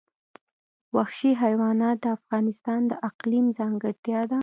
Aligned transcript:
وحشي 0.95 1.31
حیوانات 1.43 1.97
د 2.01 2.05
افغانستان 2.17 2.81
د 2.87 2.93
اقلیم 3.09 3.45
ځانګړتیا 3.59 4.21
ده. 4.31 4.39